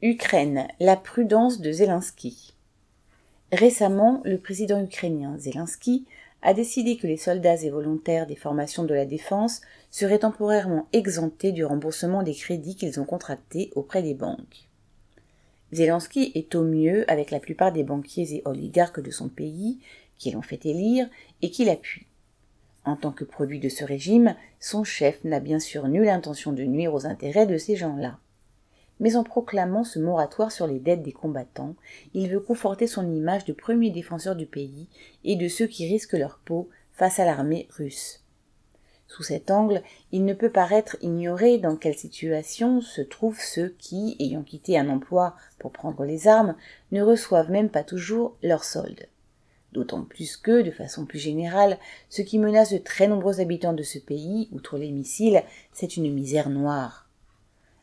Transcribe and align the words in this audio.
Ukraine, 0.00 0.68
la 0.78 0.94
prudence 0.94 1.60
de 1.60 1.72
Zelensky. 1.72 2.54
Récemment, 3.50 4.20
le 4.24 4.38
président 4.38 4.80
ukrainien 4.80 5.36
Zelensky 5.38 6.06
a 6.40 6.54
décidé 6.54 6.96
que 6.96 7.08
les 7.08 7.16
soldats 7.16 7.60
et 7.64 7.68
volontaires 7.68 8.28
des 8.28 8.36
formations 8.36 8.84
de 8.84 8.94
la 8.94 9.06
défense 9.06 9.60
seraient 9.90 10.20
temporairement 10.20 10.86
exemptés 10.92 11.50
du 11.50 11.64
remboursement 11.64 12.22
des 12.22 12.34
crédits 12.34 12.76
qu'ils 12.76 13.00
ont 13.00 13.04
contractés 13.04 13.72
auprès 13.74 14.04
des 14.04 14.14
banques. 14.14 14.68
Zelensky 15.72 16.30
est 16.36 16.54
au 16.54 16.62
mieux 16.62 17.04
avec 17.10 17.32
la 17.32 17.40
plupart 17.40 17.72
des 17.72 17.82
banquiers 17.82 18.36
et 18.36 18.42
oligarques 18.44 19.00
de 19.00 19.10
son 19.10 19.28
pays, 19.28 19.80
qui 20.16 20.30
l'ont 20.30 20.42
fait 20.42 20.64
élire 20.64 21.08
et 21.42 21.50
qui 21.50 21.64
l'appuient. 21.64 22.06
En 22.84 22.94
tant 22.94 23.10
que 23.10 23.24
produit 23.24 23.58
de 23.58 23.68
ce 23.68 23.82
régime, 23.82 24.36
son 24.60 24.84
chef 24.84 25.24
n'a 25.24 25.40
bien 25.40 25.58
sûr 25.58 25.88
nulle 25.88 26.08
intention 26.08 26.52
de 26.52 26.62
nuire 26.62 26.94
aux 26.94 27.04
intérêts 27.04 27.46
de 27.46 27.58
ces 27.58 27.74
gens-là 27.74 28.20
mais 29.00 29.16
en 29.16 29.24
proclamant 29.24 29.84
ce 29.84 29.98
moratoire 29.98 30.52
sur 30.52 30.66
les 30.66 30.78
dettes 30.78 31.02
des 31.02 31.12
combattants, 31.12 31.74
il 32.14 32.28
veut 32.28 32.40
conforter 32.40 32.86
son 32.86 33.08
image 33.10 33.44
de 33.44 33.52
premier 33.52 33.90
défenseur 33.90 34.36
du 34.36 34.46
pays 34.46 34.86
et 35.24 35.36
de 35.36 35.48
ceux 35.48 35.66
qui 35.66 35.88
risquent 35.88 36.14
leur 36.14 36.38
peau 36.44 36.68
face 36.92 37.18
à 37.18 37.24
l'armée 37.24 37.68
russe. 37.70 38.20
Sous 39.06 39.22
cet 39.22 39.50
angle, 39.50 39.82
il 40.12 40.26
ne 40.26 40.34
peut 40.34 40.50
paraître 40.50 40.98
ignorer 41.00 41.56
dans 41.56 41.76
quelle 41.76 41.96
situation 41.96 42.82
se 42.82 43.00
trouvent 43.00 43.40
ceux 43.40 43.74
qui, 43.78 44.16
ayant 44.20 44.42
quitté 44.42 44.78
un 44.78 44.90
emploi 44.90 45.34
pour 45.58 45.72
prendre 45.72 46.04
les 46.04 46.28
armes, 46.28 46.54
ne 46.92 47.00
reçoivent 47.00 47.50
même 47.50 47.70
pas 47.70 47.84
toujours 47.84 48.36
leur 48.42 48.64
solde. 48.64 49.06
D'autant 49.72 50.02
plus 50.02 50.36
que, 50.36 50.62
de 50.62 50.70
façon 50.70 51.06
plus 51.06 51.18
générale, 51.18 51.78
ce 52.10 52.20
qui 52.20 52.38
menace 52.38 52.72
de 52.72 52.78
très 52.78 53.08
nombreux 53.08 53.40
habitants 53.40 53.72
de 53.72 53.82
ce 53.82 53.98
pays, 53.98 54.48
outre 54.52 54.76
les 54.76 54.90
missiles, 54.90 55.42
c'est 55.72 55.96
une 55.96 56.12
misère 56.12 56.50
noire. 56.50 57.07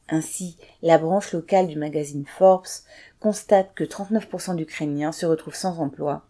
Ainsi, 0.08 0.58
la 0.84 0.98
branche 0.98 1.34
locale 1.34 1.68
du 1.68 1.78
magazine 1.78 2.26
Forbes 2.26 2.84
constate 3.20 3.74
que 3.74 3.84
39% 3.84 4.56
d'Ukrainiens 4.56 5.12
se 5.12 5.26
retrouvent 5.26 5.56
sans 5.56 5.80
emploi 5.80 6.26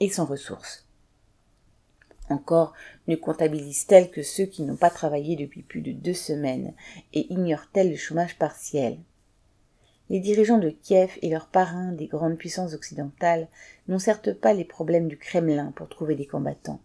et 0.00 0.08
sans 0.08 0.24
ressources. 0.24 0.86
Encore 2.30 2.74
ne 3.06 3.16
comptabilise-t-elle 3.16 4.10
que 4.10 4.22
ceux 4.22 4.46
qui 4.46 4.62
n'ont 4.62 4.76
pas 4.76 4.90
travaillé 4.90 5.36
depuis 5.36 5.62
plus 5.62 5.80
de 5.80 5.92
deux 5.92 6.14
semaines 6.14 6.74
et 7.12 7.32
ignore-t-elle 7.32 7.90
le 7.90 7.96
chômage 7.96 8.38
partiel. 8.38 8.98
Les 10.10 10.20
dirigeants 10.20 10.58
de 10.58 10.70
Kiev 10.70 11.18
et 11.20 11.28
leurs 11.28 11.48
parrains 11.48 11.92
des 11.92 12.06
grandes 12.06 12.38
puissances 12.38 12.72
occidentales 12.72 13.48
n'ont 13.88 13.98
certes 13.98 14.32
pas 14.32 14.54
les 14.54 14.64
problèmes 14.64 15.08
du 15.08 15.18
Kremlin 15.18 15.72
pour 15.76 15.88
trouver 15.88 16.14
des 16.14 16.26
combattants. 16.26 16.80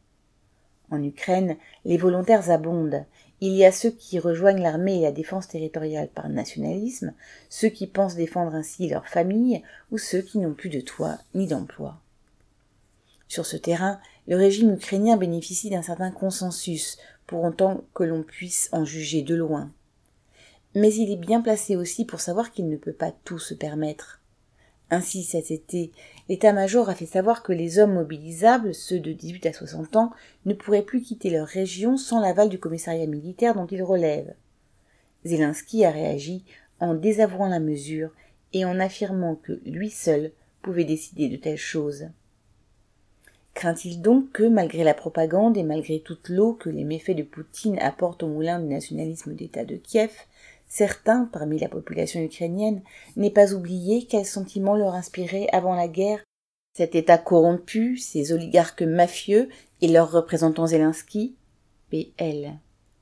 En 0.91 1.01
Ukraine, 1.01 1.57
les 1.85 1.97
volontaires 1.97 2.49
abondent. 2.49 3.05
Il 3.41 3.53
y 3.53 3.65
a 3.65 3.71
ceux 3.71 3.91
qui 3.91 4.19
rejoignent 4.19 4.61
l'armée 4.61 4.99
et 4.99 5.01
la 5.01 5.11
défense 5.11 5.47
territoriale 5.47 6.07
par 6.07 6.29
nationalisme, 6.29 7.13
ceux 7.49 7.69
qui 7.69 7.87
pensent 7.87 8.15
défendre 8.15 8.55
ainsi 8.55 8.87
leur 8.87 9.07
famille, 9.07 9.63
ou 9.91 9.97
ceux 9.97 10.21
qui 10.21 10.37
n'ont 10.37 10.53
plus 10.53 10.69
de 10.69 10.81
toit 10.81 11.17
ni 11.33 11.47
d'emploi. 11.47 11.99
Sur 13.27 13.45
ce 13.45 13.57
terrain, 13.57 13.99
le 14.27 14.37
régime 14.37 14.73
ukrainien 14.73 15.17
bénéficie 15.17 15.69
d'un 15.69 15.81
certain 15.81 16.11
consensus, 16.11 16.97
pour 17.27 17.43
autant 17.43 17.83
que 17.93 18.03
l'on 18.03 18.23
puisse 18.23 18.69
en 18.71 18.85
juger 18.85 19.21
de 19.23 19.35
loin. 19.35 19.71
Mais 20.75 20.93
il 20.93 21.11
est 21.11 21.17
bien 21.17 21.41
placé 21.41 21.75
aussi 21.75 22.05
pour 22.05 22.19
savoir 22.19 22.51
qu'il 22.51 22.69
ne 22.69 22.77
peut 22.77 22.93
pas 22.93 23.11
tout 23.23 23.39
se 23.39 23.53
permettre. 23.53 24.22
Ainsi, 24.89 25.23
cet 25.23 25.49
été, 25.49 25.91
l'état-major 26.29 26.89
a 26.89 26.95
fait 26.95 27.05
savoir 27.05 27.41
que 27.41 27.53
les 27.53 27.79
hommes 27.79 27.93
mobilisables, 27.93 28.75
ceux 28.75 28.99
de 28.99 29.11
18 29.11 29.47
à 29.47 29.53
60 29.53 29.95
ans, 29.95 30.11
ne 30.45 30.53
pourraient 30.53 30.83
plus 30.83 31.01
quitter 31.01 31.29
leur 31.29 31.47
région 31.47 31.97
sans 31.97 32.19
l'aval 32.19 32.49
du 32.49 32.59
commissariat 32.59 33.07
militaire 33.07 33.55
dont 33.55 33.65
ils 33.65 33.83
relèvent. 33.83 34.35
Zelensky 35.25 35.85
a 35.85 35.91
réagi 35.91 36.43
en 36.79 36.93
désavouant 36.93 37.47
la 37.47 37.59
mesure 37.59 38.11
et 38.51 38.65
en 38.65 38.79
affirmant 38.79 39.35
que 39.35 39.59
lui 39.65 39.89
seul 39.89 40.31
pouvait 40.61 40.83
décider 40.83 41.29
de 41.29 41.37
telles 41.37 41.57
choses. 41.57 42.07
Craint-il 43.53 44.01
donc 44.01 44.31
que, 44.31 44.43
malgré 44.43 44.83
la 44.83 44.93
propagande 44.93 45.57
et 45.57 45.63
malgré 45.63 45.99
toute 45.99 46.29
l'eau 46.29 46.53
que 46.53 46.69
les 46.69 46.83
méfaits 46.83 47.15
de 47.15 47.23
Poutine 47.23 47.77
apportent 47.79 48.23
au 48.23 48.27
moulin 48.27 48.59
du 48.59 48.67
nationalisme 48.67 49.33
d'État 49.33 49.63
de 49.63 49.75
Kiev, 49.75 50.11
Certains, 50.75 51.29
parmi 51.31 51.59
la 51.59 51.69
population 51.69 52.19
ukrainienne, 52.19 52.81
n'aient 53.15 53.29
pas 53.29 53.53
oublié 53.53 54.07
quels 54.07 54.25
sentiments 54.25 54.75
leur 54.75 54.95
inspirait 54.95 55.47
avant 55.51 55.75
la 55.75 55.87
guerre 55.87 56.23
cet 56.75 56.95
État 56.95 57.19
corrompu, 57.19 57.97
ces 57.97 58.33
oligarques 58.33 58.81
mafieux 58.81 59.49
et 59.81 59.87
leurs 59.87 60.09
représentants 60.09 60.65
Zelensky 60.65 61.35
PL. 61.91 62.53